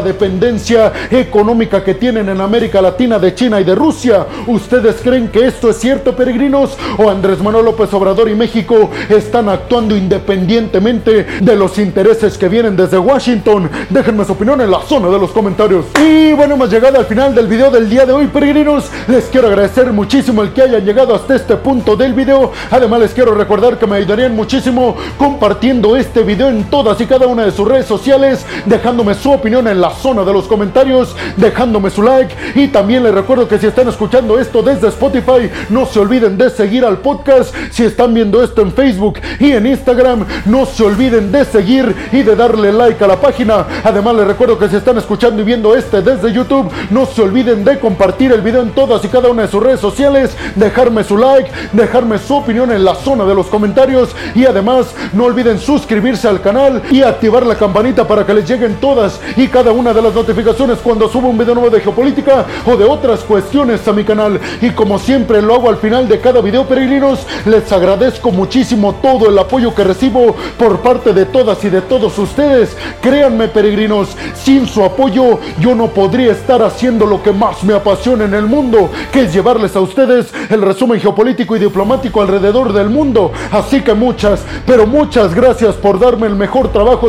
dependencia 0.00 0.90
económica 1.10 1.84
que 1.84 1.92
tienen 1.92 2.30
en 2.30 2.40
América 2.40 2.80
Latina 2.80 3.18
de 3.18 3.34
China 3.34 3.60
y 3.60 3.64
de 3.64 3.74
Rusia. 3.74 4.26
¿Ustedes 4.46 4.96
creen 5.02 5.28
que 5.28 5.46
esto 5.46 5.68
es 5.68 5.76
cierto, 5.76 6.16
peregrinos? 6.16 6.74
¿O 6.96 7.10
Andrés 7.10 7.42
Manuel 7.42 7.66
López 7.66 7.92
Obrador 7.92 8.30
y 8.30 8.34
México 8.34 8.90
están 9.10 9.50
actuando 9.50 9.94
independientemente 9.94 11.26
de 11.42 11.56
los 11.56 11.78
intereses 11.78 12.38
que 12.38 12.48
vienen 12.48 12.76
desde 12.76 12.96
Washington? 12.96 13.68
Déjenme 13.90 14.24
su 14.24 14.32
opinión 14.32 14.62
en 14.62 14.70
la 14.70 14.80
zona 14.80 15.08
de 15.10 15.18
los 15.18 15.30
comentarios. 15.30 15.84
Y 16.00 16.32
bueno, 16.32 16.54
hemos 16.54 16.70
llegado 16.70 16.98
al 16.98 17.04
final 17.04 17.34
del 17.34 17.46
video 17.46 17.70
del 17.70 17.90
día 17.90 18.06
de 18.06 18.14
hoy, 18.14 18.26
peregrinos. 18.26 18.90
Les 19.06 19.26
quiero 19.26 19.48
agradecer 19.48 19.92
muchísimo 19.92 20.42
el 20.42 20.54
que 20.54 20.62
hayan 20.62 20.84
llegado 20.84 21.14
hasta 21.14 21.36
este 21.36 21.56
punto 21.56 21.94
del 21.94 22.14
video. 22.14 22.52
Además, 22.70 23.00
les 23.00 23.12
quiero 23.12 23.34
recordar 23.34 23.78
que 23.78 23.86
me 23.86 23.96
ayudarían 23.96 24.34
muchísimo 24.34 24.96
compartiendo 25.18 25.94
este 25.94 26.22
video 26.22 26.48
en 26.48 26.64
todas 26.64 26.98
y 27.02 27.06
cada 27.06 27.26
una 27.26 27.33
de 27.42 27.50
sus 27.50 27.66
redes 27.66 27.86
sociales, 27.86 28.46
dejándome 28.66 29.14
su 29.14 29.32
opinión 29.32 29.66
en 29.68 29.80
la 29.80 29.90
zona 29.90 30.24
de 30.24 30.32
los 30.32 30.46
comentarios, 30.46 31.16
dejándome 31.36 31.90
su 31.90 32.02
like 32.02 32.34
y 32.54 32.68
también 32.68 33.02
les 33.02 33.14
recuerdo 33.14 33.48
que 33.48 33.58
si 33.58 33.66
están 33.66 33.88
escuchando 33.88 34.38
esto 34.38 34.62
desde 34.62 34.88
Spotify, 34.88 35.50
no 35.70 35.86
se 35.86 35.98
olviden 35.98 36.38
de 36.38 36.50
seguir 36.50 36.84
al 36.84 36.98
podcast. 36.98 37.54
Si 37.70 37.84
están 37.84 38.14
viendo 38.14 38.42
esto 38.42 38.62
en 38.62 38.72
Facebook 38.72 39.18
y 39.40 39.52
en 39.52 39.66
Instagram, 39.66 40.24
no 40.46 40.66
se 40.66 40.84
olviden 40.84 41.32
de 41.32 41.44
seguir 41.44 41.94
y 42.12 42.22
de 42.22 42.36
darle 42.36 42.72
like 42.72 43.02
a 43.02 43.08
la 43.08 43.20
página. 43.20 43.66
Además 43.82 44.14
les 44.16 44.26
recuerdo 44.26 44.58
que 44.58 44.68
si 44.68 44.76
están 44.76 44.98
escuchando 44.98 45.42
y 45.42 45.44
viendo 45.44 45.74
este 45.74 46.02
desde 46.02 46.32
YouTube, 46.32 46.70
no 46.90 47.06
se 47.06 47.22
olviden 47.22 47.64
de 47.64 47.78
compartir 47.78 48.32
el 48.32 48.40
video 48.40 48.62
en 48.62 48.70
todas 48.70 49.04
y 49.04 49.08
cada 49.08 49.28
una 49.28 49.42
de 49.42 49.48
sus 49.48 49.62
redes 49.62 49.80
sociales, 49.80 50.36
dejarme 50.54 51.04
su 51.04 51.16
like, 51.16 51.50
dejarme 51.72 52.18
su 52.18 52.36
opinión 52.36 52.70
en 52.72 52.84
la 52.84 52.94
zona 52.94 53.24
de 53.24 53.34
los 53.34 53.46
comentarios 53.46 54.14
y 54.34 54.44
además 54.44 54.94
no 55.12 55.24
olviden 55.24 55.58
suscribirse 55.58 56.28
al 56.28 56.40
canal 56.40 56.82
y 56.90 57.02
activar 57.02 57.23
la 57.24 57.56
campanita 57.56 58.06
para 58.06 58.24
que 58.26 58.34
les 58.34 58.48
lleguen 58.48 58.76
todas 58.76 59.18
y 59.36 59.48
cada 59.48 59.72
una 59.72 59.94
de 59.94 60.02
las 60.02 60.14
notificaciones 60.14 60.78
cuando 60.78 61.08
subo 61.08 61.28
un 61.28 61.38
video 61.38 61.54
nuevo 61.54 61.70
de 61.70 61.80
geopolítica 61.80 62.44
o 62.66 62.76
de 62.76 62.84
otras 62.84 63.20
cuestiones 63.20 63.86
a 63.88 63.92
mi 63.92 64.04
canal. 64.04 64.38
Y 64.60 64.70
como 64.70 64.98
siempre 64.98 65.40
lo 65.40 65.54
hago 65.54 65.70
al 65.70 65.78
final 65.78 66.06
de 66.06 66.20
cada 66.20 66.42
video 66.42 66.66
peregrinos, 66.66 67.26
les 67.46 67.72
agradezco 67.72 68.30
muchísimo 68.30 68.96
todo 69.00 69.28
el 69.30 69.38
apoyo 69.38 69.74
que 69.74 69.84
recibo 69.84 70.36
por 70.58 70.80
parte 70.80 71.14
de 71.14 71.24
todas 71.24 71.64
y 71.64 71.70
de 71.70 71.80
todos 71.80 72.18
ustedes. 72.18 72.76
Créanme 73.00 73.48
peregrinos, 73.48 74.14
sin 74.34 74.66
su 74.66 74.84
apoyo 74.84 75.40
yo 75.58 75.74
no 75.74 75.88
podría 75.88 76.32
estar 76.32 76.62
haciendo 76.62 77.06
lo 77.06 77.22
que 77.22 77.32
más 77.32 77.64
me 77.64 77.74
apasiona 77.74 78.26
en 78.26 78.34
el 78.34 78.46
mundo, 78.46 78.90
que 79.12 79.22
es 79.22 79.32
llevarles 79.32 79.74
a 79.76 79.80
ustedes 79.80 80.32
el 80.50 80.60
resumen 80.60 81.00
geopolítico 81.00 81.56
y 81.56 81.60
diplomático 81.60 82.20
alrededor 82.20 82.72
del 82.74 82.90
mundo. 82.90 83.32
Así 83.50 83.80
que 83.80 83.94
muchas, 83.94 84.42
pero 84.66 84.86
muchas 84.86 85.34
gracias 85.34 85.74
por 85.74 85.98
darme 85.98 86.26
el 86.26 86.36
mejor 86.36 86.68
trabajo 86.68 87.08